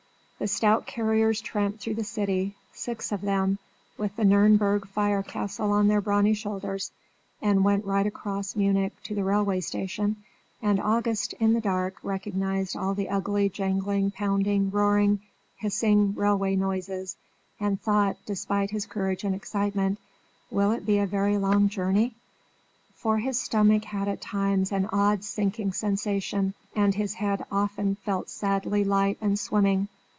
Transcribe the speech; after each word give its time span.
The 0.39 0.47
stout 0.47 0.87
carriers 0.87 1.39
tramped 1.39 1.81
through 1.81 1.93
the 1.93 2.03
city, 2.03 2.55
six 2.73 3.11
of 3.11 3.21
them, 3.21 3.59
with 3.95 4.15
the 4.15 4.23
Nürnberg 4.23 4.87
fire 4.87 5.21
castle 5.21 5.71
on 5.71 5.87
their 5.87 6.01
brawny 6.01 6.33
shoulders, 6.33 6.91
and 7.43 7.63
went 7.63 7.85
right 7.85 8.07
across 8.07 8.55
Munich 8.55 8.91
to 9.03 9.13
the 9.13 9.23
railway 9.23 9.59
station, 9.61 10.15
and 10.59 10.79
August 10.81 11.33
in 11.33 11.53
the 11.53 11.61
dark 11.61 11.97
recognised 12.03 12.75
all 12.75 12.95
the 12.95 13.07
ugly, 13.09 13.49
jangling, 13.49 14.09
pounding, 14.09 14.71
roaring, 14.71 15.19
hissing 15.57 16.15
railway 16.15 16.55
noises, 16.55 17.15
and 17.59 17.79
thought, 17.79 18.17
despite 18.25 18.71
his 18.71 18.87
courage 18.87 19.23
and 19.23 19.35
excitement, 19.35 19.99
"Will 20.49 20.71
it 20.71 20.87
be 20.87 20.97
a 20.97 21.05
very 21.05 21.37
long 21.37 21.69
journey?" 21.69 22.15
For 22.95 23.19
his 23.19 23.39
stomach 23.39 23.85
had 23.85 24.07
at 24.07 24.21
times 24.21 24.71
an 24.71 24.89
odd 24.91 25.23
sinking 25.23 25.73
sensation, 25.73 26.55
and 26.75 26.95
his 26.95 27.13
head 27.13 27.45
often 27.51 27.93
felt 27.93 28.27
sadly 28.27 28.83
light 28.83 29.19
and 29.21 29.37
swimming. 29.37 29.87